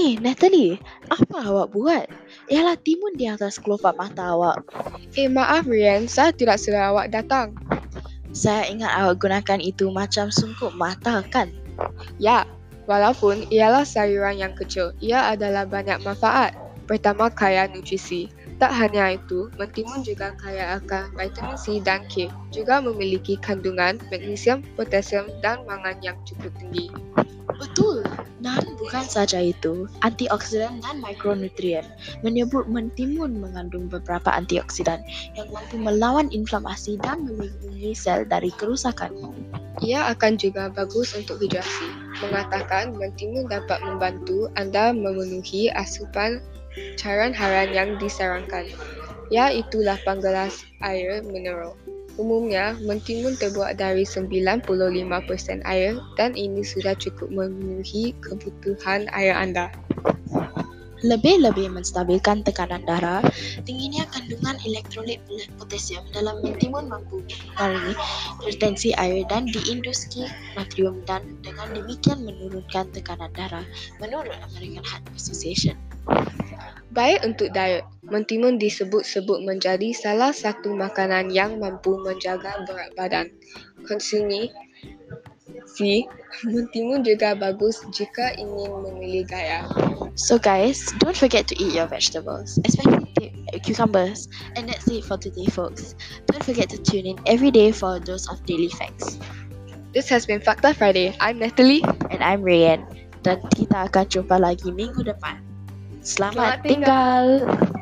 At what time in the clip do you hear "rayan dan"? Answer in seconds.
102.46-103.42